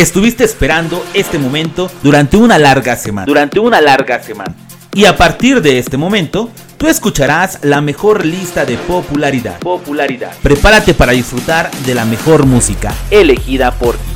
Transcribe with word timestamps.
Estuviste 0.00 0.44
esperando 0.44 1.04
este 1.12 1.38
momento 1.38 1.90
durante 2.02 2.38
una 2.38 2.56
larga 2.56 2.96
semana. 2.96 3.26
Durante 3.26 3.60
una 3.60 3.82
larga 3.82 4.22
semana. 4.22 4.54
Y 4.94 5.04
a 5.04 5.14
partir 5.14 5.60
de 5.60 5.78
este 5.78 5.98
momento, 5.98 6.50
tú 6.78 6.88
escucharás 6.88 7.58
la 7.64 7.82
mejor 7.82 8.24
lista 8.24 8.64
de 8.64 8.78
popularidad. 8.78 9.58
Popularidad. 9.58 10.32
Prepárate 10.42 10.94
para 10.94 11.12
disfrutar 11.12 11.70
de 11.84 11.94
la 11.94 12.06
mejor 12.06 12.46
música 12.46 12.94
elegida 13.10 13.72
por 13.72 13.94
ti. 13.96 14.12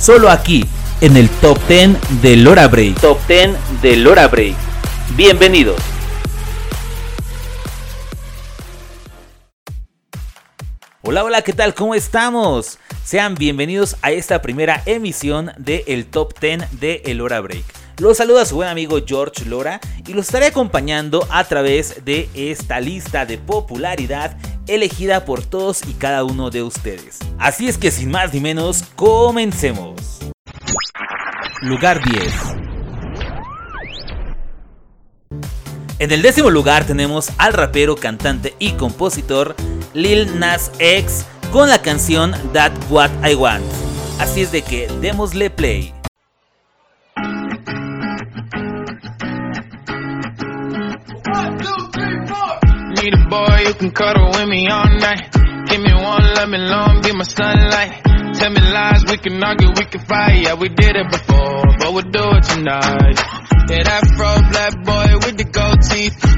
Solo 0.00 0.28
aquí 0.28 0.66
en 1.00 1.16
el 1.16 1.28
Top 1.28 1.56
10 1.68 2.20
de 2.20 2.36
Lora 2.36 2.66
Break. 2.66 3.00
Top 3.00 3.20
10 3.28 3.80
de 3.80 3.94
Lora 3.94 4.26
Break. 4.26 4.56
Bienvenidos. 5.14 5.80
Hola, 11.02 11.22
hola, 11.22 11.42
¿qué 11.42 11.52
tal? 11.52 11.74
¿Cómo 11.74 11.94
estamos? 11.94 12.80
Sean 13.08 13.36
bienvenidos 13.36 13.96
a 14.02 14.10
esta 14.10 14.42
primera 14.42 14.82
emisión 14.84 15.52
de 15.56 15.82
el 15.86 16.04
Top 16.04 16.38
10 16.38 16.78
de 16.78 17.00
El 17.06 17.22
Hora 17.22 17.40
Break. 17.40 17.64
Los 17.96 18.18
saluda 18.18 18.44
su 18.44 18.56
buen 18.56 18.68
amigo 18.68 18.98
George 19.02 19.46
Lora 19.46 19.80
y 20.06 20.12
los 20.12 20.26
estaré 20.26 20.48
acompañando 20.48 21.26
a 21.30 21.42
través 21.44 22.04
de 22.04 22.28
esta 22.34 22.80
lista 22.80 23.24
de 23.24 23.38
popularidad 23.38 24.36
elegida 24.66 25.24
por 25.24 25.42
todos 25.42 25.80
y 25.88 25.94
cada 25.94 26.22
uno 26.22 26.50
de 26.50 26.62
ustedes. 26.62 27.18
Así 27.38 27.66
es 27.66 27.78
que 27.78 27.90
sin 27.90 28.10
más 28.10 28.34
ni 28.34 28.40
menos, 28.40 28.84
comencemos. 28.94 30.20
Lugar 31.62 32.04
10. 32.04 32.34
En 35.98 36.12
el 36.12 36.20
décimo 36.20 36.50
lugar 36.50 36.86
tenemos 36.86 37.30
al 37.38 37.54
rapero, 37.54 37.96
cantante 37.96 38.54
y 38.58 38.72
compositor 38.72 39.56
Lil 39.94 40.38
Nas 40.38 40.70
X 40.78 41.24
con 41.52 41.68
la 41.68 41.78
canción 41.78 42.32
That 42.52 42.72
What 42.90 43.10
I 43.24 43.34
Want. 43.34 43.64
Así 44.18 44.42
es 44.42 44.52
de 44.52 44.62
que 44.62 44.88
démosle 45.00 45.50
play. 45.50 45.94
Need 52.96 53.14
a 53.14 53.28
boy 53.28 53.64
who 53.66 53.74
can 53.74 53.90
cuddle 53.92 54.30
with 54.32 54.48
me 54.48 54.68
all 54.68 54.88
night. 54.98 55.30
Give 55.68 55.80
me 55.80 55.92
one, 55.94 56.34
let 56.34 56.48
me 56.48 56.58
long, 56.58 57.00
be 57.02 57.12
my 57.12 57.24
sunlight. 57.24 58.02
Tell 58.34 58.50
me 58.50 58.60
lies, 58.60 59.04
we 59.08 59.18
can 59.18 59.42
argue, 59.42 59.68
we 59.76 59.84
can 59.84 60.00
fight. 60.06 60.42
Yeah, 60.42 60.54
we 60.54 60.68
did 60.68 60.96
it 60.96 61.10
before, 61.10 61.64
but 61.78 61.92
we'll 61.92 62.10
do 62.10 62.24
it 62.36 62.42
tonight. 62.44 63.18
Yeah, 63.70 63.82
that 63.84 64.02
fro 64.16 64.34
black 64.50 64.74
boy 64.84 65.14
with 65.26 65.36
the 65.36 65.44
gold 65.44 65.80
teeth. 65.82 66.37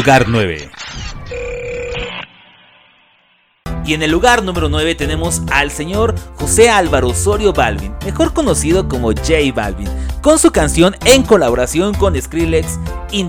Lugar 0.00 0.30
9. 0.30 0.70
Y 3.84 3.92
en 3.92 4.02
el 4.02 4.10
lugar 4.10 4.42
número 4.42 4.70
9 4.70 4.94
tenemos 4.94 5.42
al 5.52 5.70
señor 5.70 6.14
José 6.36 6.70
Álvaro 6.70 7.08
Osorio 7.08 7.52
Balvin, 7.52 7.94
mejor 8.06 8.32
conocido 8.32 8.88
como 8.88 9.08
J 9.08 9.52
Balvin, 9.54 9.90
con 10.22 10.38
su 10.38 10.52
canción 10.52 10.96
en 11.04 11.22
colaboración 11.22 11.92
con 11.92 12.18
Skrillex, 12.18 12.78
In 13.10 13.28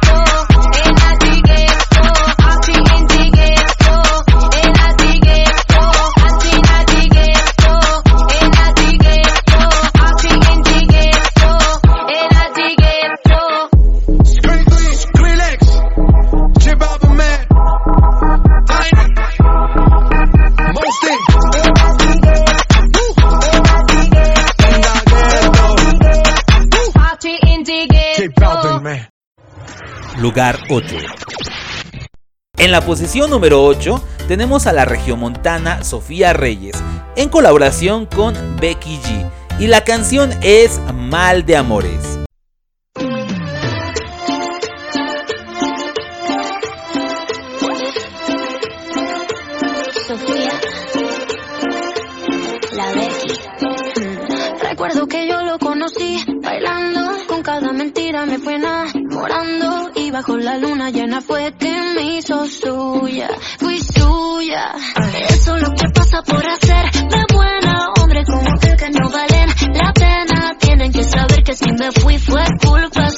Lugar 30.21 30.59
8. 30.69 30.97
En 32.59 32.71
la 32.71 32.81
posición 32.81 33.31
número 33.31 33.63
8 33.63 34.03
tenemos 34.27 34.67
a 34.67 34.71
la 34.71 34.85
regiomontana 34.85 35.83
Sofía 35.83 36.31
Reyes 36.31 36.75
en 37.15 37.27
colaboración 37.27 38.05
con 38.05 38.35
Becky 38.57 38.99
G 38.99 39.31
y 39.57 39.65
la 39.65 39.83
canción 39.83 40.29
es 40.43 40.79
Mal 40.93 41.43
de 41.47 41.57
Amores. 41.57 42.19
Sofía, 50.07 50.51
la 52.73 52.91
Becky. 52.91 53.39
Recuerdo 54.61 55.07
que 55.07 55.27
yo 55.27 55.41
lo 55.41 55.57
conocí 55.57 56.23
bailando, 56.43 57.17
con 57.27 57.41
cada 57.41 57.73
mentira 57.73 58.27
me 58.27 58.37
fue 58.37 58.55
enamorando 58.55 59.89
bajo 60.11 60.37
la 60.37 60.57
luna 60.57 60.89
llena 60.89 61.21
fue 61.21 61.53
que 61.57 61.71
me 61.95 62.17
hizo 62.17 62.45
suya, 62.45 63.29
fui 63.59 63.79
suya. 63.79 64.73
Eso 65.29 65.55
es 65.55 65.61
lo 65.61 65.69
que 65.71 65.87
pasa 65.93 66.21
por 66.21 66.45
hacer 66.45 66.91
de 66.91 67.33
buena, 67.33 67.87
hombre 67.97 68.23
como 68.25 68.59
tú 68.59 68.67
que 68.77 68.89
no 68.89 69.09
valen 69.09 69.49
la 69.73 69.93
pena. 69.93 70.51
Tienen 70.59 70.91
que 70.91 71.03
saber 71.03 71.43
que 71.43 71.53
si 71.53 71.71
me 71.71 71.91
fui 71.91 72.17
fue 72.17 72.43
culpa 72.61 73.09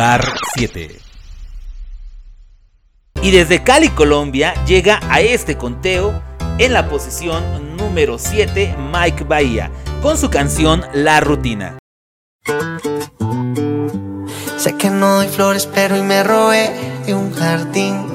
Lugar 0.00 0.32
7. 0.56 0.98
Y 3.20 3.30
desde 3.32 3.62
Cali, 3.62 3.90
Colombia, 3.90 4.54
llega 4.64 4.98
a 5.10 5.20
este 5.20 5.58
conteo 5.58 6.22
en 6.56 6.72
la 6.72 6.88
posición 6.88 7.76
número 7.76 8.18
7 8.18 8.76
Mike 8.90 9.24
Bahía 9.24 9.70
con 10.00 10.16
su 10.16 10.30
canción 10.30 10.86
La 10.94 11.20
Rutina. 11.20 11.76
Sé 14.56 14.74
que 14.78 14.88
no 14.88 15.16
doy 15.16 15.28
flores, 15.28 15.66
pero 15.66 15.96
hoy 15.96 16.02
me 16.02 16.22
robé 16.24 16.70
de 17.04 17.14
un 17.14 17.34
jardín. 17.34 18.06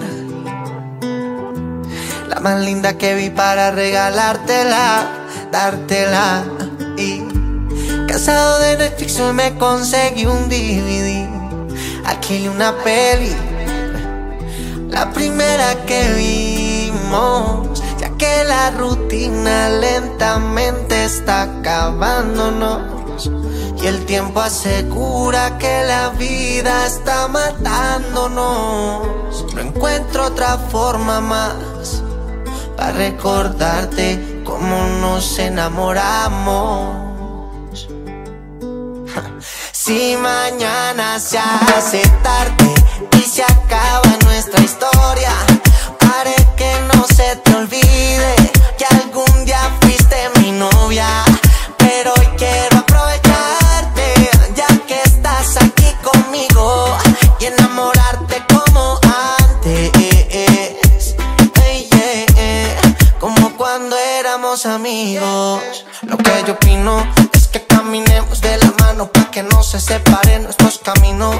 La 2.27 2.39
más 2.39 2.62
linda 2.62 2.98
que 2.98 3.13
vi 3.13 3.30
para 3.30 3.70
regalártela, 3.70 5.08
dártela. 5.51 6.46
Y 6.98 7.22
casado 8.08 8.58
de 8.58 8.75
Netflix 8.75 9.20
hoy 9.20 9.34
me 9.34 9.54
conseguí 9.60 10.25
un 10.25 10.50
DVD. 10.50 11.35
Aquí 12.05 12.47
una 12.47 12.75
peli, 12.83 13.35
la 14.89 15.12
primera 15.12 15.75
que 15.85 16.13
vimos. 16.13 17.81
Ya 18.00 18.09
que 18.17 18.43
la 18.43 18.71
rutina 18.71 19.69
lentamente 19.69 21.05
está 21.05 21.43
acabándonos. 21.43 23.29
Y 23.81 23.88
el 23.88 24.05
tiempo 24.05 24.41
asegura 24.41 25.57
que 25.57 25.83
la 25.85 26.09
vida 26.09 26.85
está 26.85 27.27
matándonos. 27.27 29.07
No 29.53 29.62
encuentro 29.62 30.25
otra 30.25 30.57
forma 30.57 31.21
más 31.21 32.03
para 32.75 32.91
recordarte 32.93 34.41
cómo 34.43 34.88
nos 35.01 35.39
enamoramos. 35.39 37.04
Si 39.86 40.18
mañana 40.18 41.20
se 41.20 41.38
hace 41.38 42.01
tarde 42.24 42.74
y 43.12 43.22
se 43.22 43.44
acaba 43.44 44.18
nuestra 44.24 44.60
historia, 44.60 45.32
haré 46.00 46.36
que 46.58 46.74
no 46.92 47.06
se 47.06 47.36
te 47.36 47.54
olvide 47.54 48.36
que 48.80 48.86
algún 48.86 49.46
día 49.46 49.60
fuiste 49.82 50.15
mi 50.39 50.54
novia. 50.54 51.08
Pero 51.77 52.13
hoy 52.18 52.27
quiero 52.36 52.80
aprovecharte, 52.80 54.32
ya 54.56 54.65
que 54.88 55.00
estás 55.04 55.58
aquí 55.58 55.94
conmigo 56.01 56.98
y 57.39 57.46
enamorarte 57.46 58.44
como 58.51 59.00
antes. 59.04 59.92
Ey, 61.63 61.88
yeah, 61.92 62.25
yeah, 62.34 62.96
Como 63.20 63.56
cuando 63.56 63.96
éramos 63.96 64.65
amigos. 64.65 65.86
Lo 66.01 66.18
que 66.18 66.44
yo 66.48 66.54
opino 66.54 67.06
que 69.36 69.44
no 69.44 69.63
se 69.63 69.82
separen 69.82 70.44
nuestros 70.44 70.80
caminos. 70.80 71.36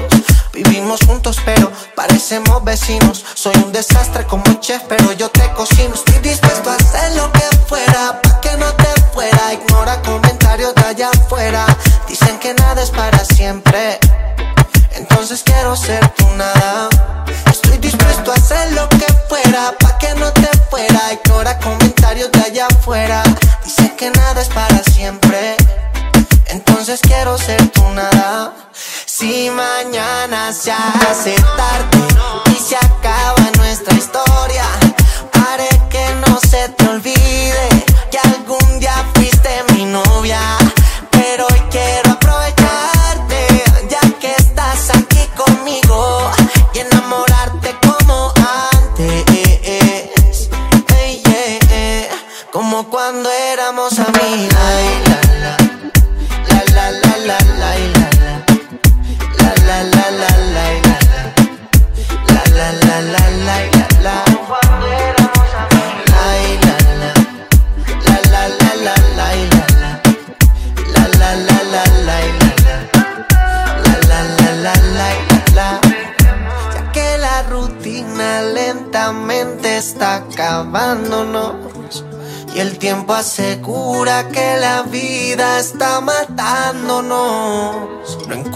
Vivimos 0.52 1.00
juntos, 1.06 1.38
pero 1.46 1.72
parecemos 1.94 2.62
vecinos. 2.62 3.24
Soy 3.32 3.54
un 3.64 3.72
desastre 3.72 4.26
como 4.26 4.44
chef, 4.60 4.82
pero 4.86 5.12
yo 5.12 5.30
te 5.30 5.50
cocino. 5.54 5.94
Estoy 5.94 6.18
dispuesto 6.18 6.68
a 6.68 6.74
hacer 6.74 7.16
lo 7.16 7.32
que 7.32 7.40
fuera 7.66 8.20
para 8.20 8.40
que 8.42 8.54
no 8.58 8.70
te 8.74 9.00
fuera. 9.14 9.54
Ignora 9.54 10.02
comentarios 10.02 10.74
de 10.74 10.82
allá 10.82 11.08
afuera. 11.08 11.64
Dicen 12.06 12.38
que 12.38 12.52
nada 12.52 12.82
es 12.82 12.90
para 12.90 13.24
siempre. 13.24 13.98
Entonces 14.92 15.42
quiero 15.42 15.74
ser 15.74 16.06
tu 16.10 16.28
nada. 16.36 16.90
Estoy 17.50 17.78
dispuesto 17.78 18.30
a 18.30 18.34
hacer 18.34 18.72
lo 18.72 18.86
que 18.90 19.06
fuera 19.26 19.72
pa' 19.80 19.96
que 19.96 20.14
no 20.16 20.30
te 20.34 20.50
fuera. 20.68 21.14
Ignora 21.14 21.58
comentarios 21.60 22.30
de 22.30 22.42
allá 22.42 22.66
afuera. 22.66 23.22
Dice 23.64 23.96
que 23.96 24.10
nada 24.10 24.42
es 24.42 24.48
para 24.48 24.82
siempre. 24.82 25.56
Entonces 26.56 27.00
quiero 27.02 27.36
ser 27.36 27.68
tu 27.68 27.82
nada. 27.90 28.54
Si 29.04 29.50
mañana 29.50 30.54
se 30.54 30.72
hace 30.72 31.34
tarde 31.54 31.98
y 32.50 32.54
se 32.54 32.76
acaba 32.76 33.42
nuestra 33.58 33.94
historia, 33.94 34.64
haré 35.32 35.68
que 35.90 36.06
no 36.26 36.40
se 36.40 36.70
te 36.70 36.88
olvide 36.88 37.68
que 38.10 38.18
algún 38.18 38.80
día 38.80 39.04
fuiste 39.14 39.50
mi 39.74 39.84
novia. 39.84 40.40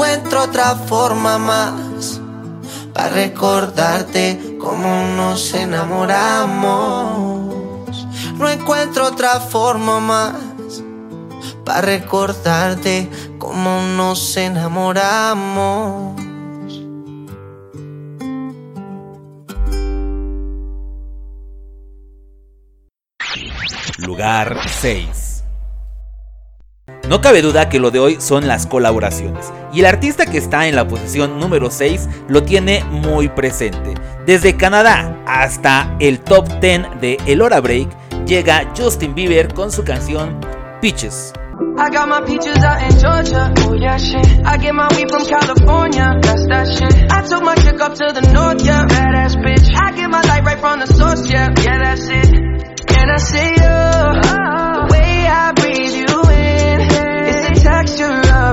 Encuentro 0.01 0.45
otra 0.45 0.75
forma 0.77 1.37
más 1.37 2.19
para 2.95 3.11
recordarte 3.11 4.57
cómo 4.59 5.05
nos 5.15 5.53
enamoramos. 5.53 7.05
No 8.39 8.49
encuentro 8.49 9.09
otra 9.09 9.41
forma 9.41 10.01
más 10.01 10.37
para 11.67 11.83
recordarte 11.83 13.11
cómo 13.39 13.83
nos 13.95 14.39
enamoramos. 14.39 16.19
Lugar 23.99 24.67
6. 24.81 25.40
No 27.11 27.21
cabe 27.21 27.43
duda 27.43 27.69
que 27.69 27.81
lo 27.81 27.91
de 27.91 27.99
hoy 27.99 28.21
son 28.21 28.47
las 28.47 28.69
colaboraciones, 28.69 29.53
y 29.73 29.81
el 29.81 29.87
artista 29.87 30.27
que 30.27 30.39
está 30.39 30.69
en 30.69 30.77
la 30.77 30.87
posición 30.87 31.41
número 31.41 31.69
6 31.69 32.09
lo 32.29 32.45
tiene 32.45 32.85
muy 32.85 33.29
presente. 33.29 33.95
Desde 34.27 34.57
Canadá 34.57 35.21
hasta 35.27 35.97
el 35.99 36.21
top 36.21 36.47
10 36.61 37.01
de 37.01 37.19
El 37.27 37.43
Hora 37.43 37.61
Break 37.61 37.89
llega 38.27 38.73
Justin 38.79 39.17
Bieber 39.17 39.53
con 39.53 39.73
su 39.73 39.83
canción 39.83 40.39
Peaches. 40.81 41.33
I 41.77 41.91
got 41.91 42.09
my 42.09 42.21
peaches 42.25 42.63
out 42.63 42.81
in 42.81 42.97
Georgia, 43.01 43.53
oh 43.67 43.75
yeah 43.75 43.99
shit. 43.99 44.25
I 44.47 44.57
get 44.57 44.73
my 44.73 44.87
weed 44.95 45.11
from 45.11 45.27
California, 45.27 46.15
that's 46.23 46.47
that 46.47 46.69
shit. 46.69 47.11
I 47.11 47.23
took 47.27 47.43
my 47.43 47.57
chick 47.57 47.81
up 47.81 47.93
to 47.95 48.13
the 48.13 48.23
north, 48.33 48.63
yeah, 48.65 48.87
badass 48.87 49.35
bitch. 49.35 49.69
I 49.75 49.91
get 49.97 50.09
my 50.11 50.23
light 50.23 50.45
right 50.45 50.61
from 50.61 50.79
the 50.79 50.87
source, 50.87 51.29
yeah, 51.29 51.49
yeah 51.59 51.83
that's 51.83 52.09
it. 52.09 52.31
And 52.97 53.11
I 53.11 53.17
say, 53.17 53.53
oh, 53.63 54.87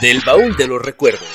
Del 0.00 0.20
baúl 0.24 0.56
de 0.56 0.68
los 0.68 0.80
recuerdos. 0.80 1.28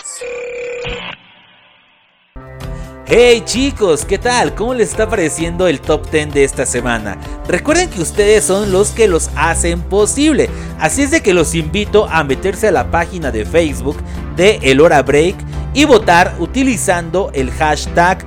Hey 3.05 3.43
chicos, 3.43 4.05
¿qué 4.05 4.17
tal? 4.17 4.55
¿Cómo 4.55 4.73
les 4.73 4.91
está 4.91 5.09
pareciendo 5.09 5.67
el 5.67 5.81
top 5.81 6.09
10 6.09 6.33
de 6.33 6.45
esta 6.45 6.65
semana? 6.65 7.17
Recuerden 7.45 7.89
que 7.89 8.01
ustedes 8.01 8.45
son 8.45 8.71
los 8.71 8.91
que 8.91 9.09
los 9.09 9.29
hacen 9.35 9.81
posible, 9.81 10.49
así 10.79 11.01
es 11.01 11.11
de 11.11 11.21
que 11.21 11.33
los 11.33 11.55
invito 11.55 12.07
a 12.07 12.23
meterse 12.23 12.69
a 12.69 12.71
la 12.71 12.89
página 12.89 13.31
de 13.31 13.45
Facebook 13.45 13.97
de 14.37 14.59
El 14.61 14.79
Hora 14.79 15.01
Break 15.03 15.35
y 15.73 15.83
votar 15.83 16.33
utilizando 16.39 17.31
el 17.33 17.51
hashtag 17.51 18.25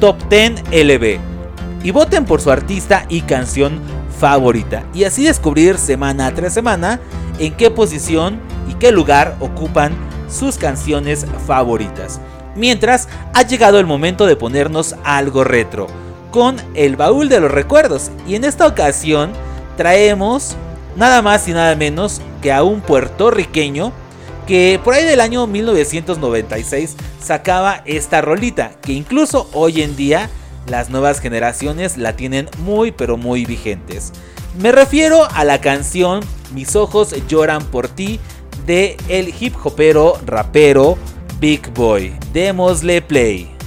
Top 0.00 0.16
10 0.30 0.62
LB. 0.72 1.18
Y 1.82 1.90
voten 1.90 2.24
por 2.24 2.40
su 2.40 2.50
artista 2.50 3.04
y 3.10 3.20
canción 3.20 3.78
favorita. 4.20 4.84
Y 4.92 5.04
así 5.04 5.24
descubrir 5.24 5.78
semana 5.78 6.32
tras 6.34 6.52
semana 6.52 7.00
en 7.38 7.54
qué 7.54 7.70
posición 7.70 8.38
y 8.68 8.74
qué 8.74 8.92
lugar 8.92 9.36
ocupan 9.40 9.92
sus 10.28 10.56
canciones 10.58 11.26
favoritas. 11.46 12.20
Mientras 12.54 13.08
ha 13.32 13.42
llegado 13.42 13.80
el 13.80 13.86
momento 13.86 14.26
de 14.26 14.36
ponernos 14.36 14.94
algo 15.02 15.42
retro 15.42 15.86
con 16.30 16.56
el 16.74 16.96
baúl 16.96 17.28
de 17.28 17.40
los 17.40 17.50
recuerdos. 17.50 18.10
Y 18.26 18.34
en 18.34 18.44
esta 18.44 18.66
ocasión 18.66 19.32
traemos 19.76 20.56
nada 20.96 21.22
más 21.22 21.48
y 21.48 21.52
nada 21.52 21.74
menos 21.74 22.20
que 22.42 22.52
a 22.52 22.62
un 22.62 22.80
puertorriqueño 22.80 23.92
que 24.46 24.80
por 24.82 24.94
ahí 24.94 25.04
del 25.04 25.20
año 25.20 25.46
1996 25.46 26.96
sacaba 27.22 27.82
esta 27.84 28.20
rolita, 28.20 28.72
que 28.82 28.92
incluso 28.92 29.48
hoy 29.52 29.82
en 29.82 29.96
día 29.96 30.28
las 30.66 30.90
nuevas 30.90 31.20
generaciones 31.20 31.96
la 31.96 32.16
tienen 32.16 32.48
muy 32.58 32.92
pero 32.92 33.16
muy 33.16 33.44
vigentes. 33.44 34.12
Me 34.58 34.72
refiero 34.72 35.28
a 35.30 35.44
la 35.44 35.60
canción 35.60 36.20
Mis 36.52 36.74
ojos 36.74 37.14
lloran 37.28 37.64
por 37.64 37.88
ti 37.88 38.18
de 38.66 38.96
el 39.08 39.32
hip 39.38 39.54
hopero 39.62 40.18
rapero 40.26 40.98
Big 41.38 41.72
Boy. 41.72 42.14
Démosle 42.32 43.02
play. 43.02 43.59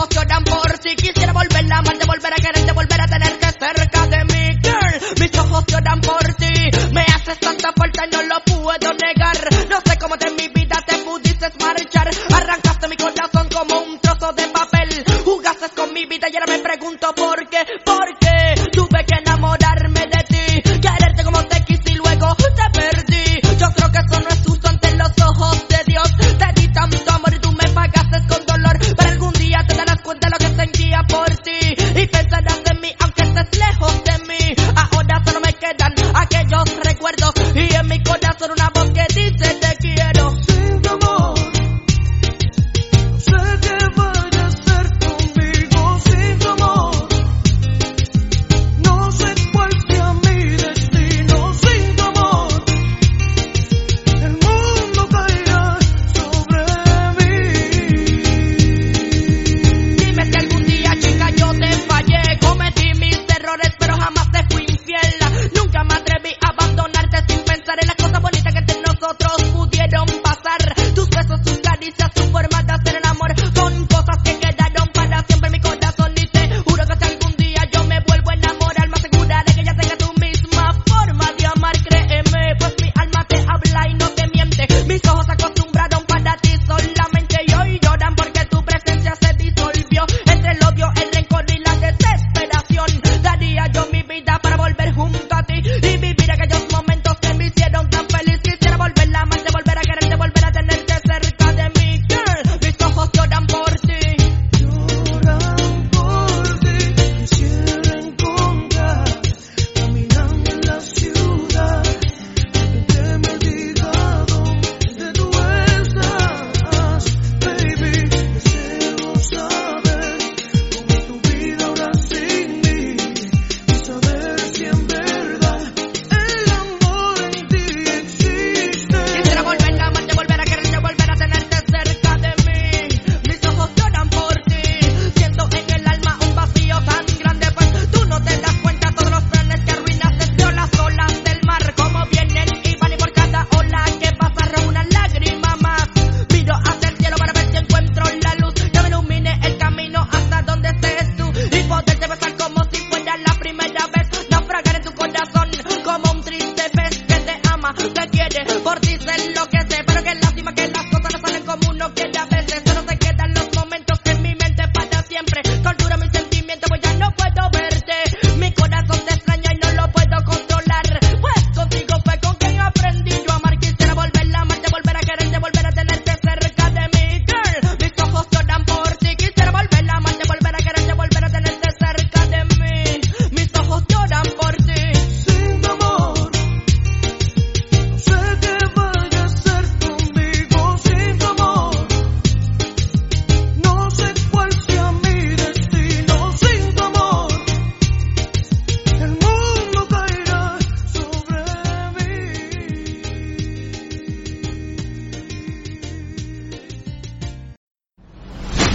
emocionan 0.00 0.44
por 0.44 0.78
si 0.82 0.96
quisiera 0.96 1.32
volverla 1.32 1.76
a 1.76 1.78
amar, 1.80 1.98
de 1.98 2.06
volver 2.06 2.32
a 2.32 2.36
quererte, 2.36 2.72
volver 2.72 3.00
a 3.00 3.06
tenerte 3.06 3.46
cerca 3.58 4.06
de 4.06 4.24
mí, 4.24 4.58
girl. 4.62 5.20
Mis 5.20 5.38
ojos 5.38 5.64
lloran 5.66 6.00
por 6.00 6.34
ti, 6.34 6.52
me 6.92 7.02
haces 7.02 7.38
tanta 7.38 7.72
falta 7.72 8.06
y 8.06 8.10
no 8.10 8.22
lo 8.22 8.40
puedo 8.44 8.92
negar. 8.94 9.36
No 9.68 9.78
sé 9.84 9.98
cómo 9.98 10.16
de 10.16 10.30
mi 10.30 10.48
vida 10.48 10.76
te 10.86 10.96
pudiste 10.98 11.48
marchar, 11.60 12.10
arrancaste 12.32 12.88
mi 12.88 12.96
corazón 12.96 13.48
como 13.52 13.80
un 13.80 13.98
trozo 14.00 14.32
de 14.32 14.48
papel. 14.48 15.04
Jugaste 15.24 15.68
con 15.76 15.92
mi 15.92 16.06
vida 16.06 16.28
y 16.32 16.36
ahora 16.36 16.46
me 16.52 16.58
pregunto 16.60 17.14
por 17.14 17.48
qué, 17.48 17.66
por 17.84 18.18
qué 18.18 18.54
tuve 18.72 19.04
que 19.04 19.09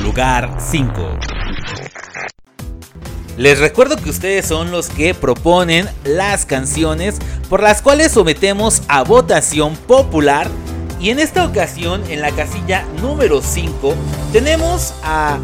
lugar 0.06 0.58
5. 0.60 0.94
Les 3.38 3.60
recuerdo 3.60 3.98
que 3.98 4.12
ustedes 4.12 4.46
son 4.46 4.70
los 4.70 4.88
que 4.88 5.16
proponen 5.16 5.90
las 6.04 6.46
canciones 6.46 7.18
por 7.50 7.64
las 7.64 7.82
cuales 7.82 8.12
sometemos 8.12 8.84
a 8.88 9.04
votación 9.04 9.76
popular. 9.76 10.48
Y 11.02 11.10
en 11.10 11.20
esta 11.20 11.44
ocasión, 11.44 12.04
en 12.10 12.22
la 12.22 12.32
casilla 12.32 12.86
número 13.02 13.42
5, 13.42 13.96
tenemos 14.32 14.94
a 15.04 15.40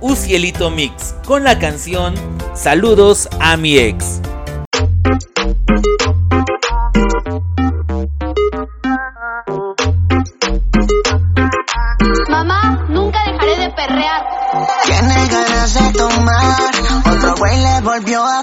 Ucielito 0.00 0.70
Mix 0.70 1.14
con 1.26 1.44
la 1.44 1.58
canción 1.58 2.14
Saludos 2.54 3.28
a 3.38 3.58
mi 3.58 3.76
ex. 3.76 4.20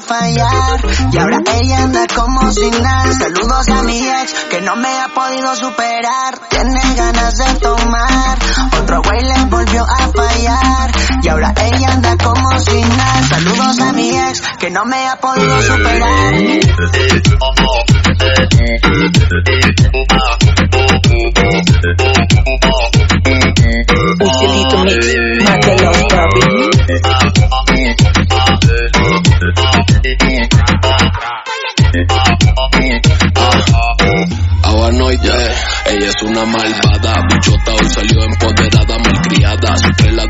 Y 0.10 1.18
ahora 1.18 1.38
ella 1.62 1.84
anda 1.84 2.06
como 2.14 2.52
sin. 2.52 2.74
Saludos 2.74 3.70
a 3.70 3.84
mi 3.84 4.06
ex, 4.06 4.34
que 4.50 4.60
no 4.62 4.76
me 4.76 4.90
ha 4.90 5.08
podido 5.08 5.56
superar. 5.56 6.40
Tiene 6.50 6.82
ganas 6.96 7.38
de 7.38 7.54
tomar, 7.60 8.38
otro 8.82 9.02
güey 9.02 9.22
le 9.22 9.46
volvió 9.46 9.84
a 9.84 10.12
fallar. 10.12 10.92
Y 11.22 11.30
ahora 11.30 11.54
ella 11.58 11.94
anda 11.94 12.18
como 12.18 12.60
sin 12.60 12.90
nada. 12.98 13.24
Saludos 13.30 13.80
a 13.80 13.94
mi 13.94 14.10
ex, 14.10 14.42
que 14.60 14.70
no 14.72 14.84
me 14.86 15.08
ha 15.08 15.16
podido 15.16 15.62
superar. 15.62 16.34
Mix, 16.36 16.68
papi. 26.10 27.33
Ella 35.86 36.10
es 36.10 36.24
una 36.24 36.46
malvada, 36.46 37.22
bichota 37.30 37.74
hoy 37.74 37.86
salió 37.86 38.24
empoderada, 38.24 38.98
malcriada, 38.98 39.76
la 40.12 40.26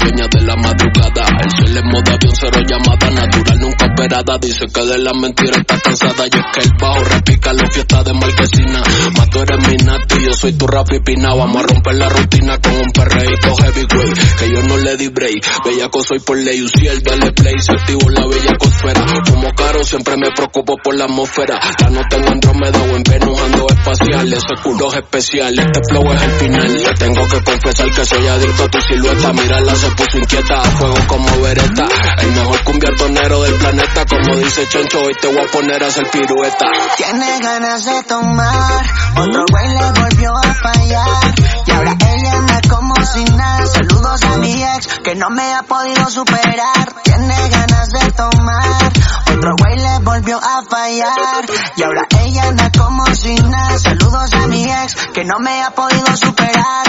dice 4.08 4.66
que 4.74 4.86
de 4.86 4.98
la 4.98 5.14
mentira 5.14 5.58
está 5.58 5.80
cansada, 5.80 6.26
y 6.26 6.38
es 6.38 6.46
que 6.54 6.60
el 6.62 6.72
bajo 6.80 7.04
repica 7.06 7.54
la 7.54 7.70
fiesta 7.70 8.04
de 8.04 8.14
marquesina, 8.14 8.84
más 9.16 9.30
tú 9.30 9.40
eres 9.40 9.68
mi 9.68 9.78
nati, 9.78 10.16
yo 10.26 10.34
soy 10.34 10.54
tu 10.54 10.68
rap 10.68 10.92
y 10.92 11.00
pina, 11.00 11.34
vamos 11.34 11.64
a 11.64 11.68
romper 11.68 11.96
la 11.96 12.10
rutina 12.10 12.58
con 12.60 12.76
un 12.76 12.92
perreíto 12.92 13.56
heavyweight, 13.56 14.38
que 14.40 14.50
yo 14.50 14.62
no 14.64 14.78
le 14.78 14.98
di 14.98 15.08
break, 15.08 15.64
bellaco 15.64 16.04
soy 16.04 16.20
por 16.20 16.38
ley, 16.38 16.62
Uciel, 16.62 17.02
dale 17.02 17.32
play, 17.32 17.56
se 17.60 17.72
activo 17.72 18.10
la 18.10 18.26
bella 18.28 18.58
cosfera, 18.58 19.06
como 19.30 19.50
caro 19.54 19.84
siempre 19.86 20.18
me 20.18 20.32
preocupo 20.36 20.76
por 20.84 20.96
la 20.96 21.06
atmósfera, 21.06 21.60
la 21.80 21.90
nota 21.90 22.18
en 22.18 22.28
Andrómeda 22.28 22.82
o 22.82 22.96
en 22.96 23.04
Venus 23.04 23.40
ando 23.40 23.68
espacial, 23.70 24.34
ese 24.34 24.62
culo 24.64 24.92
es 24.92 24.98
especial, 24.98 25.58
este 25.58 25.80
flow 25.90 26.12
es 26.12 26.22
el 26.22 26.32
final, 26.32 26.74
le 26.74 26.94
tengo 26.96 27.28
que 27.28 27.42
confesar 27.42 27.90
que 27.92 28.06
soy 28.06 28.28
adicto 28.28 28.64
a 28.64 28.70
tu 28.70 28.82
silueta, 28.82 29.34
mírala 29.34 29.76
se 29.76 29.90
puso 29.92 30.18
inquieta, 30.18 30.62
a 30.62 30.72
fuego 30.72 30.98
como 31.08 31.42
vereta, 31.42 31.88
el 32.20 32.32
mejor 32.32 32.64
cumbiatonero 32.64 33.44
del 33.44 33.54
planeta, 33.54 33.93
como 34.02 34.36
dice 34.38 34.68
Chencho, 34.68 35.02
hoy 35.02 35.14
te 35.22 35.28
voy 35.28 35.38
a 35.38 35.52
poner 35.52 35.84
a 35.84 35.88
hacer 35.88 36.10
pirueta. 36.10 36.66
Tiene 36.98 37.40
ganas 37.40 37.86
de 37.86 38.04
tomar, 38.04 38.84
otro 39.18 39.46
güey 39.52 39.68
le 39.70 40.02
volvió 40.02 40.32
a 40.36 40.54
fallar. 40.54 41.36
Y 41.66 41.72
ahora 41.72 41.92
ella 41.92 42.34
anda 42.34 42.62
como 42.70 42.96
sin 43.06 43.38
nada. 43.38 43.66
Saludos 43.68 44.24
a 44.24 44.38
mi 44.38 44.64
ex, 44.64 44.88
que 45.04 45.16
no 45.16 45.30
me 45.30 45.54
ha 45.54 45.64
podido 45.64 46.10
superar. 46.10 46.94
Tiene 47.04 47.50
ganas 47.50 47.90
de 47.90 48.12
tomar, 48.12 48.92
otro 49.32 49.56
güey 49.60 49.78
le 49.78 50.00
volvió 50.00 50.38
a 50.38 50.64
fallar. 50.70 51.46
Y 51.78 51.84
ahora 51.84 52.08
ella 52.24 52.48
anda 52.48 52.72
como 52.78 53.06
sin 53.16 53.50
nada. 53.50 53.78
Saludos 53.80 54.34
a 54.34 54.48
mi 54.48 54.64
ex, 54.64 54.96
que 55.14 55.24
no 55.24 55.40
me 55.40 55.62
ha 55.64 55.70
podido 55.72 56.18
superar. 56.18 56.88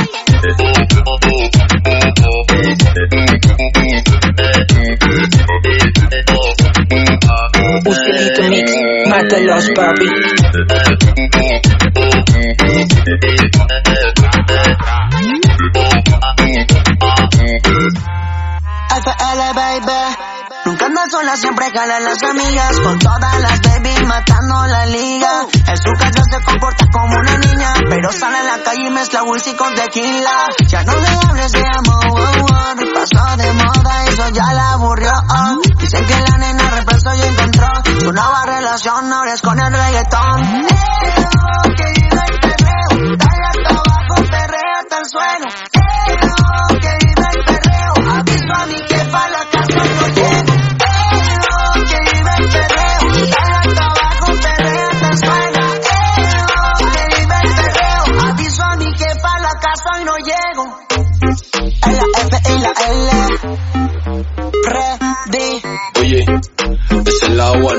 Ucielito 7.86 8.42
Mix, 8.48 8.72
mátalos, 9.08 9.70
papi. 9.74 10.08
FL 19.04 19.54
baby 19.54 20.33
Nunca 20.74 20.86
anda 20.86 21.04
sola, 21.08 21.36
siempre 21.36 21.70
jalan 21.70 22.02
las 22.02 22.20
amigas. 22.24 22.80
Con 22.80 22.98
todas 22.98 23.40
las 23.42 23.60
baby 23.60 24.06
matando 24.06 24.66
la 24.66 24.86
liga. 24.86 25.46
En 25.68 25.76
su 25.76 25.92
casa 25.92 26.20
se 26.28 26.44
comporta 26.44 26.84
como 26.90 27.16
una 27.16 27.38
niña 27.38 27.74
Pero 27.88 28.10
sale 28.10 28.38
a 28.38 28.42
la 28.42 28.62
calle 28.64 28.88
y 28.88 28.90
mezcla 28.90 29.22
whisky 29.22 29.54
con 29.54 29.72
tequila. 29.72 30.48
Ya 30.66 30.82
no 30.82 30.96
le 30.96 31.06
hables 31.06 31.52
de 31.52 31.60
amor, 31.60 32.06
oh, 32.10 32.44
oh, 32.44 32.92
pasó 32.92 33.36
de 33.36 33.52
moda 33.52 34.04
Eso 34.06 34.28
ya 34.30 34.52
la 34.52 34.72
aburrió. 34.72 35.12
Oh. 35.12 35.60
Dicen 35.78 36.06
que 36.06 36.20
la 36.20 36.38
nena 36.38 36.68
reemplazó 36.68 37.14
y 37.14 37.22
encontró 37.22 37.68
Su 38.00 38.12
nueva 38.12 38.42
relación 38.44 39.12
ahora 39.12 39.32
es 39.32 39.42
con 39.42 39.60
el 39.60 39.72
reggaetón. 39.72 40.42
Oh, 40.42 41.62
que 41.76 41.84
vive 41.84 42.24
el 42.26 42.40
perreo 42.40 43.16
Dale 43.16 43.46
hasta 43.46 43.70
abajo, 43.70 44.14
perrea 44.28 44.78
hasta 44.80 44.98
el 44.98 45.08
suelo 45.08 45.73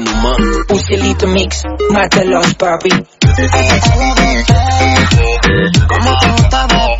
la 0.06 0.12
agua 0.12 0.38
nomás. 0.38 0.66
Ucielito 0.70 1.28
Mix, 1.28 1.64
mátalos, 1.90 2.54
papi. 2.56 2.90
¿Cómo 5.88 6.20
te 6.20 6.28
gusta, 6.30 6.68
bebé? 6.68 6.98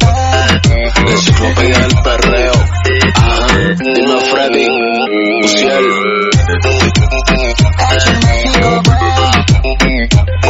La 1.06 1.12
enciclopedia 1.12 1.80
del 1.80 1.96
perreo. 2.04 2.54
Ajá, 3.16 3.48
dime 3.80 4.22
Freddy, 4.22 4.68
Uciel. 5.44 5.86
Güey. 6.64 6.92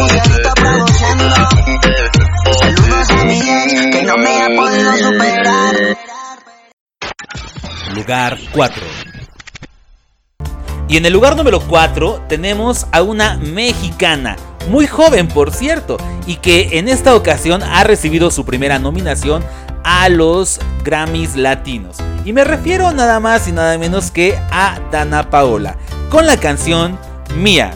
Ucielito 0.03 0.53
produciendo. 0.55 1.35
Saludos 2.59 3.09
a 3.09 3.23
mi 3.25 3.39
ex, 3.39 3.73
que 3.91 4.03
no 4.03 4.17
me 4.17 4.41
ha 4.41 4.47
podido 4.55 4.97
superar. 4.97 5.75
Lugar 7.95 8.37
4. 8.53 9.04
Y 10.87 10.97
en 10.97 11.05
el 11.05 11.13
lugar 11.13 11.35
número 11.35 11.59
4 11.61 12.25
tenemos 12.29 12.85
a 12.91 13.01
una 13.01 13.37
mexicana, 13.37 14.35
muy 14.69 14.85
joven 14.85 15.27
por 15.27 15.51
cierto, 15.51 15.97
y 16.27 16.35
que 16.35 16.77
en 16.77 16.87
esta 16.87 17.15
ocasión 17.15 17.63
ha 17.63 17.83
recibido 17.83 18.29
su 18.29 18.45
primera 18.45 18.77
nominación 18.77 19.43
a 19.83 20.09
los 20.09 20.59
Grammys 20.83 21.35
Latinos. 21.35 21.97
Y 22.23 22.33
me 22.33 22.43
refiero 22.43 22.91
nada 22.91 23.19
más 23.19 23.47
y 23.47 23.51
nada 23.51 23.77
menos 23.77 24.11
que 24.11 24.37
a 24.51 24.79
Dana 24.91 25.29
Paola, 25.29 25.75
con 26.09 26.25
la 26.27 26.37
canción 26.37 26.97
Mía. 27.35 27.73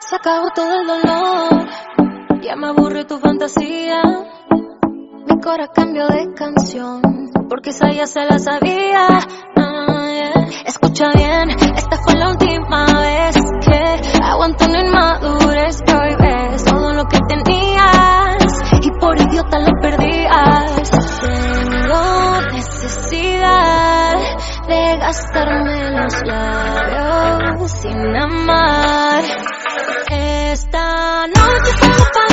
Se 0.00 0.16
acabó 0.16 0.50
todo 0.54 0.80
el 0.80 0.86
dolor, 0.86 1.09
me 2.60 2.68
aburre 2.68 3.04
tu 3.06 3.18
fantasía. 3.18 4.02
Mi 5.26 5.40
cora 5.40 5.68
cambió 5.68 6.06
de 6.08 6.34
canción, 6.34 7.00
porque 7.48 7.70
esa 7.70 7.90
ya 7.90 8.06
se 8.06 8.22
la 8.24 8.38
sabía. 8.38 9.06
Ah, 9.56 10.08
yeah. 10.12 10.46
Escucha 10.66 11.08
bien, 11.14 11.48
esta 11.74 11.96
fue 12.04 12.14
la 12.16 12.28
última 12.28 12.84
vez 12.84 13.36
que 13.64 14.22
aguanto 14.22 14.66
una 14.66 14.80
inmadurez. 14.84 15.82
Prohíbes 15.86 16.64
todo 16.64 16.92
lo 16.92 17.04
que 17.06 17.18
tenías 17.28 18.62
y 18.82 18.90
por 19.00 19.18
idiota 19.18 19.58
lo 19.58 19.72
perdías. 19.80 20.90
Tengo 21.20 22.40
necesidad 22.52 24.18
de 24.68 24.98
gastarme 24.98 25.90
los 25.92 26.22
labios 26.26 27.70
sin 27.72 28.16
amar. 28.16 29.24
Esta 30.10 31.26
noche 31.28 31.72
salgo 31.78 32.04
pa' 32.12 32.29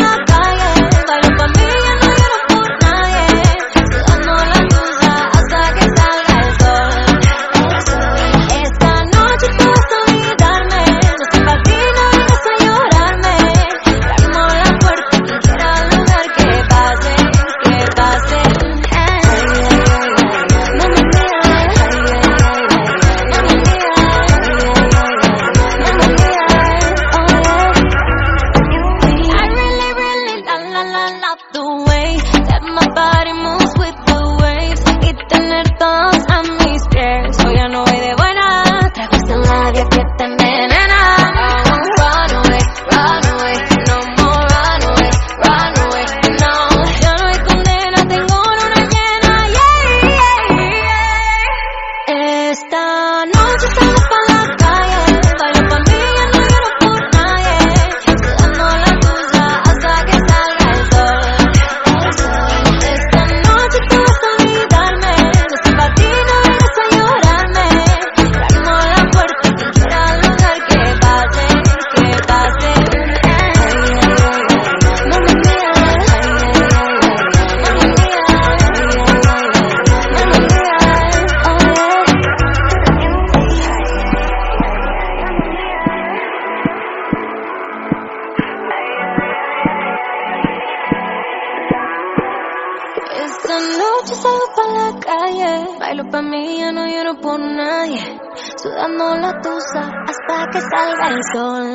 noche 94.08 94.22
salgo 94.22 94.48
pa' 94.56 94.68
la 94.78 94.88
calle. 95.00 95.80
Bailo 95.80 96.04
pa' 96.12 96.22
mí, 96.22 96.60
ya 96.60 96.72
no 96.72 96.86
lloro 96.88 97.20
por 97.20 97.40
nadie. 97.40 98.20
Sudando 98.62 99.16
la 99.18 99.32
tusa 99.42 99.82
hasta 100.10 100.36
que 100.52 100.60
salga 100.62 101.08
el 101.10 101.20
sol. 101.34 101.68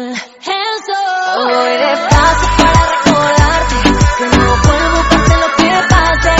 El 0.60 0.74
sol. 0.86 1.44
Voy 1.44 1.76
despacio 1.84 2.48
para 2.58 2.82
recordarte. 2.92 3.76
Que 4.18 4.26
no 4.36 4.46
vuelvo, 4.64 5.00
pase 5.10 5.34
lo 5.42 5.48
que 5.58 5.70
pase. 5.92 6.34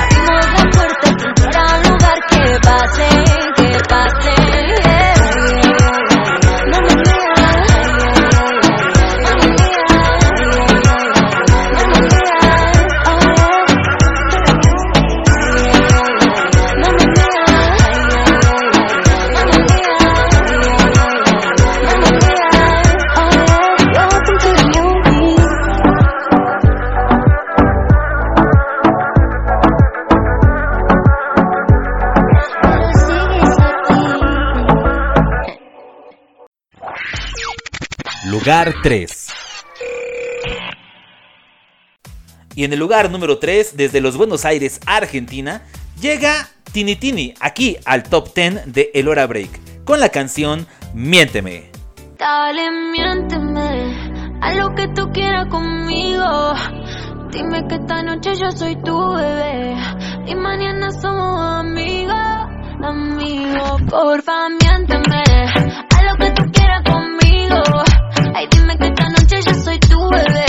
Abrimos 0.00 0.46
la 0.56 0.64
puerta, 0.74 1.08
que 1.18 1.48
lugar 1.88 2.18
que 2.30 2.42
pase, 2.68 3.08
que 3.56 3.68
pase. 3.88 4.95
lugar 38.46 38.74
3. 38.80 39.26
Y 42.54 42.62
en 42.62 42.72
el 42.72 42.78
lugar 42.78 43.10
número 43.10 43.38
3, 43.38 43.76
desde 43.76 44.00
los 44.00 44.16
Buenos 44.16 44.44
Aires, 44.44 44.78
Argentina, 44.86 45.62
llega 46.00 46.48
Tinitini 46.70 47.34
aquí 47.40 47.76
al 47.84 48.04
top 48.04 48.32
10 48.32 48.72
de 48.72 48.92
El 48.94 49.08
Hora 49.08 49.26
Break 49.26 49.84
con 49.84 49.98
la 49.98 50.10
canción 50.10 50.68
Miénteme. 50.94 51.72
Dale, 52.18 52.70
miénteme 52.92 54.38
a 54.40 54.54
lo 54.54 54.72
que 54.76 54.86
tú 54.94 55.10
quieras 55.12 55.46
conmigo. 55.50 56.54
Dime 57.32 57.66
que 57.66 57.74
esta 57.74 58.04
noche 58.04 58.36
yo 58.36 58.52
soy 58.52 58.80
tu 58.80 58.96
bebé 59.16 59.74
y 60.24 60.36
mañana 60.36 60.92
somos 60.92 61.40
amigos, 61.40 62.14
amigos. 62.80 63.82
Porfa, 63.90 64.48
miénteme 64.50 65.24
a 65.96 66.02
lo 66.04 66.14
que 66.16 66.30
tú 66.30 66.44
quieras 66.52 66.82
conmigo. 66.84 67.95
Ay, 68.38 68.46
dime 68.50 68.76
que 68.76 68.86
esta 68.88 69.08
noche 69.08 69.40
yo 69.46 69.54
soy 69.64 69.78
tu 69.80 69.98
bebé. 70.10 70.45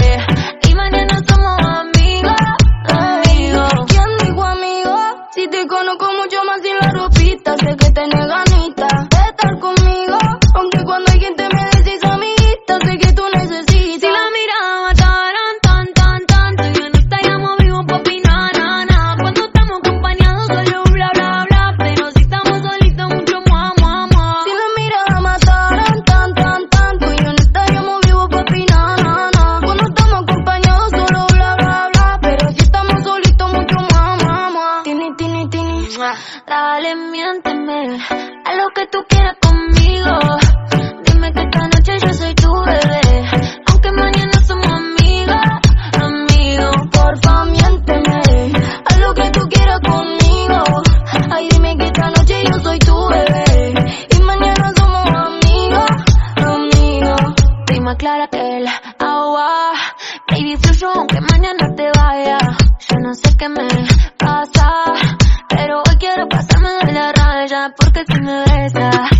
seguir 60.48 60.58
fluyo 60.60 60.90
aunque 60.96 61.20
mañana 61.22 61.76
te 61.76 61.92
vaya. 61.92 62.38
Yo 62.90 63.00
no 63.02 63.14
sé 63.14 63.36
qué 63.38 63.50
me 63.50 63.68
pasa, 64.18 64.94
pero 65.50 65.80
hoy 65.80 65.96
quiero 66.00 66.28
pasarme 66.30 66.70
de 66.86 66.94
la 66.94 67.12
raya 67.12 67.74
porque 67.78 68.04
si 68.08 68.22
me 68.22 68.44
besas. 68.46 69.17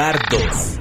Gardos. 0.00 0.78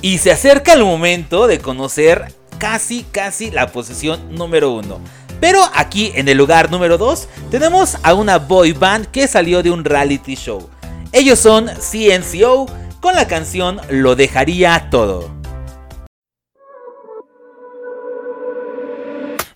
Y 0.00 0.16
se 0.16 0.32
acerca 0.32 0.72
el 0.72 0.82
momento 0.82 1.46
de 1.46 1.58
conocer 1.58 2.34
casi, 2.56 3.02
casi 3.12 3.50
la 3.50 3.66
posición 3.66 4.34
número 4.34 4.70
uno. 4.70 4.98
Pero 5.40 5.60
aquí 5.74 6.10
en 6.14 6.28
el 6.30 6.38
lugar 6.38 6.70
número 6.70 6.96
2 6.96 7.28
tenemos 7.50 7.98
a 8.02 8.14
una 8.14 8.38
boy 8.38 8.72
band 8.72 9.08
que 9.10 9.28
salió 9.28 9.62
de 9.62 9.72
un 9.72 9.84
reality 9.84 10.36
show. 10.36 10.70
Ellos 11.12 11.38
son 11.38 11.66
CNCO 11.66 12.64
con 13.02 13.14
la 13.14 13.28
canción 13.28 13.78
Lo 13.90 14.16
dejaría 14.16 14.88
todo. 14.90 15.30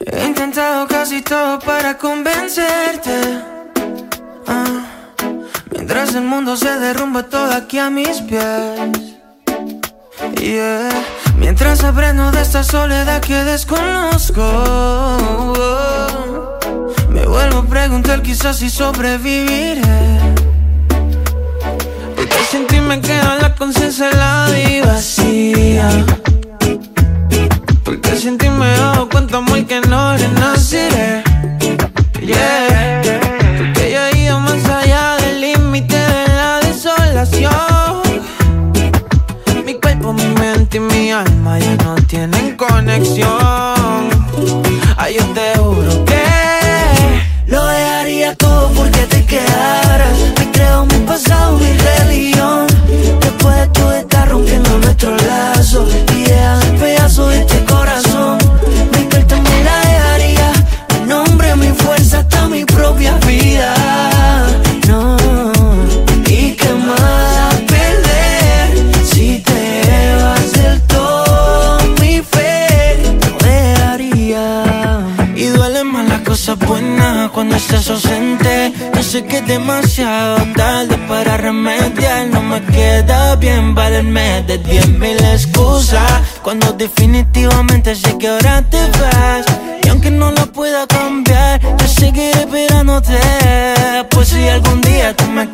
He 0.01 0.27
intentado 0.27 0.87
casi 0.89 1.23
todo 1.23 1.59
para 1.59 1.97
convencerte. 1.97 3.17
Ah. 4.47 4.88
Mientras 5.89 6.15
el 6.17 6.25
mundo 6.25 6.55
se 6.55 6.79
derrumba 6.79 7.23
todo 7.23 7.51
aquí 7.51 7.79
a 7.79 7.89
mis 7.89 8.21
pies. 8.21 9.17
Yeah. 10.39 10.91
Mientras 11.39 11.83
aprendo 11.83 12.31
de 12.31 12.43
esta 12.43 12.63
soledad 12.63 13.23
que 13.23 13.43
desconozco. 13.43 14.43
Me 17.09 17.25
vuelvo 17.25 17.61
a 17.61 17.65
preguntar 17.65 18.21
quizás 18.21 18.59
si 18.59 18.69
sobreviviré. 18.69 19.81
Porque 22.15 22.39
sin 22.51 22.67
ti 22.67 22.81
me 22.81 23.01
queda 23.01 23.37
la 23.37 23.55
conciencia 23.55 24.11
helada 24.11 24.61
y 24.61 24.83
vacía. 24.83 25.89
Porque 27.83 28.15
sin 28.15 28.37
ti 28.37 28.51
me 28.51 28.75
cuenta 29.11 29.41
muy 29.41 29.65
que 29.65 29.81
no 29.81 30.15
renaciré. 30.19 31.25
Yeah. 32.21 32.68
Conexión. 42.99 43.48
Demasiado 79.49 80.37
tarde 80.55 80.97
para 81.09 81.37
remediar. 81.39 82.27
No 82.27 82.41
me 82.43 82.63
queda 82.67 83.35
bien 83.37 83.75
valerme 83.75 84.43
de 84.43 84.59
diez 84.59 84.87
mil 84.89 85.19
excusas. 85.25 86.23
Cuando 86.43 86.73
definitivamente 86.75 87.97
sé 87.97 88.17
que 88.19 88.29
ahora 88.29 88.63
te 88.71 88.79
vas. 89.01 89.47
Y 89.83 89.89
aunque 89.89 90.11
no 90.11 90.31
lo 90.31 90.53
pueda 90.53 90.87
cambiar, 90.87 91.61
yo 91.63 91.89
seguiré 91.89 92.41
esperándote. 92.41 93.19
Pues 94.11 94.29
si 94.29 94.49
algún 94.49 94.81
día 94.83 95.17
tú 95.17 95.25
me 95.27 95.51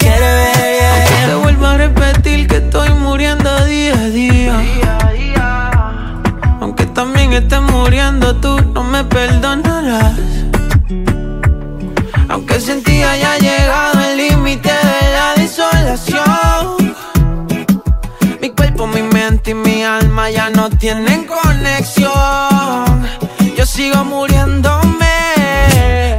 sigo 23.85 24.05
muriéndome. 24.05 25.17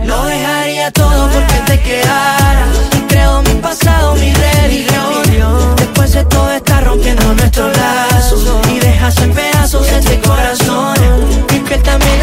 Lo 0.05 0.25
dejaría 0.25 0.91
todo 0.91 1.29
porque 1.33 1.57
te 1.65 1.81
quedaras. 1.81 2.69
Y 2.97 2.99
creo 3.11 3.41
mi 3.41 3.55
pasado, 3.67 4.13
mi 4.15 4.31
religión. 4.33 5.75
Después 5.75 6.13
de 6.13 6.23
todo 6.25 6.51
está 6.51 6.81
rompiendo 6.81 7.33
nuestros 7.33 7.75
lazos. 7.75 8.41
Y 8.71 8.79
dejas 8.79 9.17
en 9.23 9.31
pedazos 9.33 9.87
este 9.99 10.19
corazón. 10.19 10.95
Mi 11.51 11.59
piel 11.59 11.81
también 11.81 12.19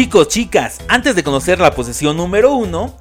Chicos, 0.00 0.28
chicas, 0.28 0.78
antes 0.88 1.14
de 1.14 1.22
conocer 1.22 1.60
la 1.60 1.72
posición 1.72 2.16
número 2.16 2.54
uno, 2.54 2.96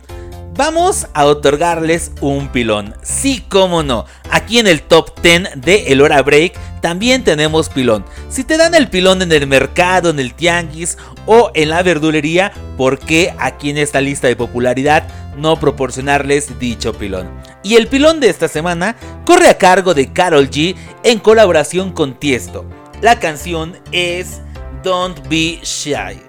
vamos 0.57 1.07
a 1.13 1.23
otorgarles 1.27 2.11
un 2.19 2.49
pilón. 2.49 2.93
Sí, 3.03 3.45
cómo 3.47 3.83
no. 3.83 4.05
Aquí 4.29 4.59
en 4.59 4.67
el 4.67 4.81
top 4.81 5.17
10 5.21 5.61
de 5.61 5.93
El 5.93 6.01
Hora 6.01 6.21
Break 6.21 6.59
también 6.81 7.23
tenemos 7.23 7.69
pilón. 7.69 8.03
Si 8.27 8.43
te 8.43 8.57
dan 8.57 8.75
el 8.75 8.89
pilón 8.89 9.21
en 9.21 9.31
el 9.31 9.47
mercado, 9.47 10.09
en 10.09 10.19
el 10.19 10.33
tianguis 10.33 10.97
o 11.25 11.51
en 11.53 11.69
la 11.69 11.83
verdulería, 11.83 12.51
¿por 12.75 12.99
qué 12.99 13.33
aquí 13.39 13.69
en 13.69 13.77
esta 13.77 14.01
lista 14.01 14.27
de 14.27 14.35
popularidad 14.35 15.07
no 15.37 15.57
proporcionarles 15.57 16.59
dicho 16.59 16.91
pilón? 16.91 17.31
Y 17.63 17.75
el 17.75 17.87
pilón 17.87 18.19
de 18.19 18.27
esta 18.27 18.49
semana 18.49 18.97
corre 19.25 19.47
a 19.47 19.57
cargo 19.57 19.93
de 19.93 20.11
Carol 20.11 20.49
G 20.49 20.75
en 21.03 21.19
colaboración 21.19 21.93
con 21.93 22.19
Tiesto. 22.19 22.65
La 23.01 23.21
canción 23.21 23.77
es 23.93 24.41
Don't 24.83 25.29
Be 25.29 25.61
Shy. 25.63 26.28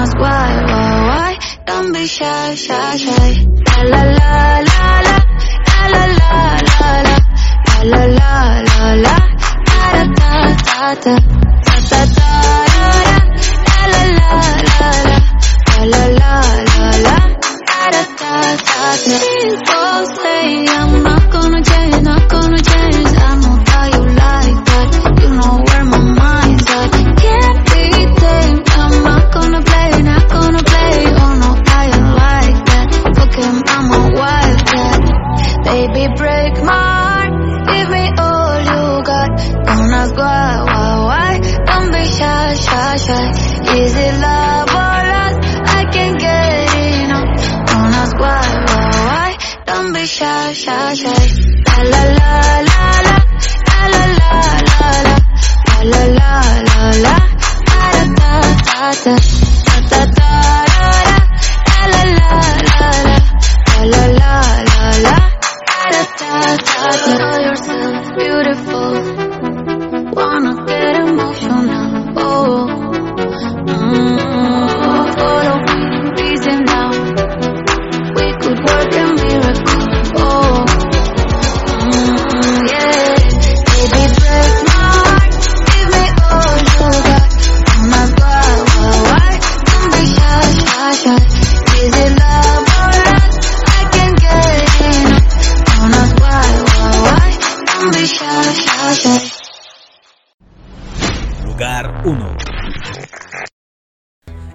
ask 0.00 0.16
why, 0.16 0.50
why, 0.70 0.92
why. 1.08 1.32
Don't 1.66 1.92
be 1.92 2.06
shy, 2.06 2.54
shy, 2.54 2.96
shy. 3.04 3.30
La 3.68 3.80
la 3.92 4.02
la 4.18 4.32
la 4.70 4.82
la. 5.06 5.16
La 5.70 5.82
la 5.94 6.04
la 6.20 6.32
la 6.70 6.90
la. 7.08 7.16
La 7.90 8.00
la 8.00 8.02
la 8.18 8.34
la 8.68 8.78
la. 9.04 9.16
Da 9.68 9.82
da 10.18 10.32
da 10.68 10.80
da. 11.04 11.14
Da 11.66 11.74
da 11.90 12.00
da 12.16 12.30
da 12.74 12.90
da. 13.06 13.18
La 13.68 13.80
la 13.92 14.02
la 14.18 14.32
la 14.70 14.90
la. 15.08 15.18
La 15.68 15.82
la 15.92 16.04
la 16.20 16.34
la 16.70 16.88
la. 17.06 17.16
Da 17.68 17.82
da 17.94 18.02
da 18.20 18.34
da. 18.66 18.78
People 19.04 20.00
say 20.16 20.46
I'm 20.78 20.89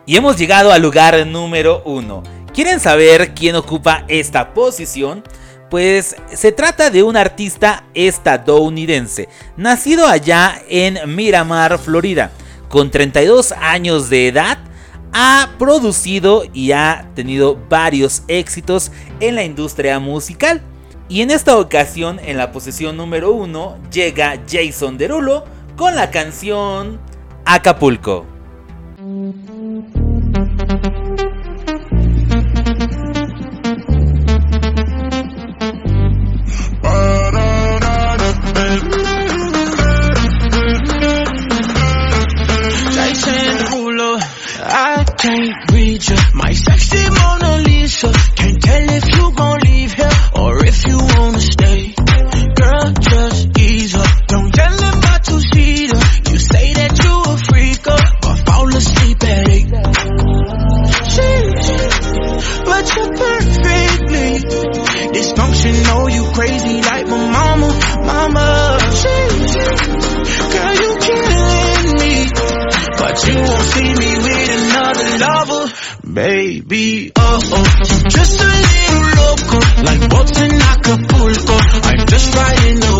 Y 0.07 0.15
hemos 0.15 0.37
llegado 0.37 0.71
al 0.71 0.81
lugar 0.81 1.27
número 1.27 1.83
1. 1.85 2.23
¿Quieren 2.53 2.79
saber 2.79 3.33
quién 3.35 3.55
ocupa 3.55 4.03
esta 4.07 4.53
posición? 4.53 5.23
Pues 5.69 6.15
se 6.33 6.51
trata 6.51 6.89
de 6.89 7.03
un 7.03 7.17
artista 7.17 7.83
estadounidense, 7.93 9.29
nacido 9.57 10.07
allá 10.07 10.61
en 10.69 11.15
Miramar, 11.15 11.77
Florida. 11.77 12.31
Con 12.69 12.89
32 12.89 13.51
años 13.51 14.09
de 14.09 14.27
edad, 14.27 14.57
ha 15.13 15.49
producido 15.59 16.43
y 16.53 16.71
ha 16.71 17.09
tenido 17.15 17.59
varios 17.69 18.23
éxitos 18.27 18.91
en 19.19 19.35
la 19.35 19.43
industria 19.43 19.99
musical. 19.99 20.61
Y 21.09 21.21
en 21.21 21.29
esta 21.29 21.57
ocasión, 21.57 22.19
en 22.23 22.37
la 22.37 22.51
posición 22.51 22.97
número 22.97 23.31
1, 23.33 23.77
llega 23.91 24.39
Jason 24.49 24.97
Derulo 24.97 25.45
con 25.75 25.95
la 25.95 26.09
canción 26.09 26.99
Acapulco. 27.45 28.35
Can't 45.25 45.71
you. 45.71 46.15
My 46.35 46.53
sexy 46.53 47.09
Mona 47.09 47.57
Lisa. 47.63 48.11
Can't 48.35 48.61
tell 48.61 48.89
if 48.91 49.05
you 49.15 49.31
gon' 49.35 49.59
leave 49.61 49.93
here 49.93 50.09
or 50.35 50.63
if 50.63 50.85
you 50.85 50.97
wanna 50.99 51.39
stay. 51.39 51.74
Perfectly 63.15 64.39
dysfunctional. 65.15 66.11
You 66.13 66.23
crazy 66.33 66.81
like 66.81 67.07
my 67.07 67.17
mama, 67.31 67.69
mama. 68.05 68.79
Girl, 70.53 70.73
you 70.81 70.89
killing 71.05 71.87
me. 71.99 72.29
But 72.97 73.27
you 73.27 73.35
won't 73.35 73.67
see 73.73 73.89
me 74.01 74.11
with 74.23 74.49
another 74.57 75.17
lover, 75.19 75.73
baby. 76.13 77.11
Oh 77.15 77.39
oh, 77.43 77.65
just 78.09 78.39
a 78.39 78.45
little 78.45 79.03
loco, 79.19 79.59
like 79.83 80.09
boats 80.09 80.39
in 80.39 80.51
Acapulco. 80.61 81.55
I'm 81.83 82.07
just 82.07 82.33
riding 82.35 82.79
the 82.79 82.94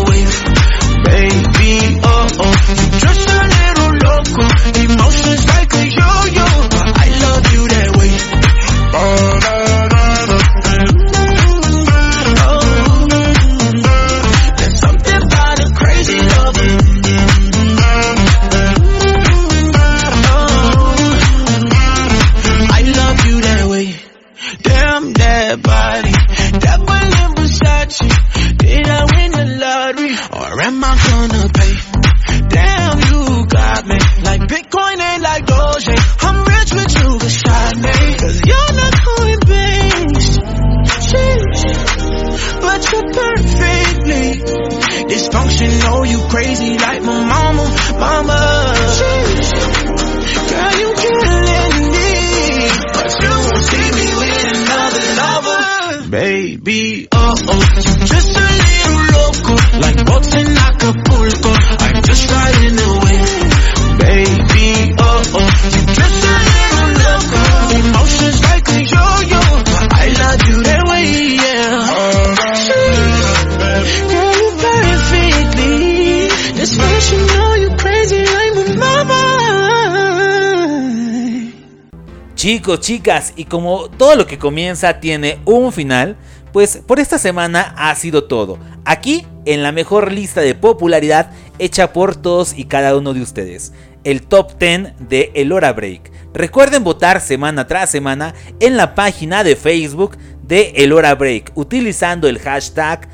Chicos, 82.34 82.80
chicas, 82.80 83.32
y 83.34 83.44
como 83.46 83.88
todo 83.88 84.14
lo 84.14 84.26
que 84.26 84.38
comienza 84.38 85.00
tiene 85.00 85.40
un 85.44 85.72
final, 85.72 86.16
pues 86.56 86.78
por 86.78 87.00
esta 87.00 87.18
semana 87.18 87.74
ha 87.76 87.94
sido 87.96 88.24
todo. 88.24 88.58
Aquí, 88.86 89.26
en 89.44 89.62
la 89.62 89.72
mejor 89.72 90.10
lista 90.10 90.40
de 90.40 90.54
popularidad 90.54 91.30
hecha 91.58 91.92
por 91.92 92.16
todos 92.16 92.56
y 92.56 92.64
cada 92.64 92.96
uno 92.96 93.12
de 93.12 93.20
ustedes. 93.20 93.74
El 94.04 94.22
top 94.22 94.58
10 94.58 94.94
de 95.06 95.32
El 95.34 95.52
Hora 95.52 95.74
Break. 95.74 96.10
Recuerden 96.32 96.82
votar 96.82 97.20
semana 97.20 97.66
tras 97.66 97.90
semana 97.90 98.32
en 98.58 98.78
la 98.78 98.94
página 98.94 99.44
de 99.44 99.54
Facebook 99.54 100.16
de 100.44 100.72
El 100.76 100.94
Hora 100.94 101.14
Break 101.14 101.52
utilizando 101.56 102.26
el 102.26 102.38
hashtag 102.38 103.06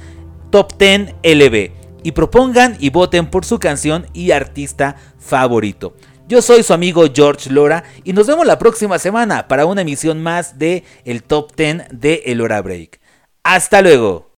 Top 0.50 0.78
10 0.78 1.16
LB 1.24 1.72
y 2.04 2.12
propongan 2.12 2.76
y 2.78 2.90
voten 2.90 3.26
por 3.26 3.44
su 3.44 3.58
canción 3.58 4.06
y 4.12 4.30
artista 4.30 4.94
favorito. 5.18 5.96
Yo 6.28 6.42
soy 6.42 6.62
su 6.62 6.72
amigo 6.74 7.06
George 7.12 7.50
Lora 7.50 7.82
y 8.04 8.12
nos 8.12 8.28
vemos 8.28 8.46
la 8.46 8.60
próxima 8.60 9.00
semana 9.00 9.48
para 9.48 9.66
una 9.66 9.80
emisión 9.80 10.22
más 10.22 10.60
de 10.60 10.84
el 11.04 11.24
Top 11.24 11.56
10 11.56 11.86
de 11.90 12.22
El 12.26 12.40
Hora 12.40 12.62
Break. 12.62 13.01
Hasta 13.44 13.82
luego. 13.82 14.30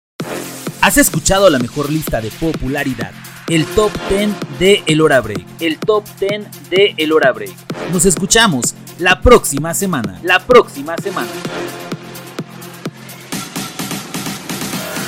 Has 0.81 0.97
escuchado 0.97 1.49
la 1.49 1.59
mejor 1.59 1.91
lista 1.91 2.21
de 2.21 2.31
popularidad, 2.31 3.11
el 3.49 3.65
Top 3.65 3.91
10 4.09 4.29
de 4.59 4.81
El 4.85 5.01
Hora 5.01 5.19
Break. 5.19 5.45
El 5.59 5.77
top 5.77 6.05
10 6.21 6.69
de 6.69 6.95
El 6.97 7.11
Hora 7.11 7.33
Break. 7.33 7.53
Nos 7.91 8.05
escuchamos 8.05 8.75
la 8.99 9.19
próxima 9.19 9.73
semana. 9.73 10.21
La 10.23 10.39
próxima 10.39 10.95
semana. 10.97 11.29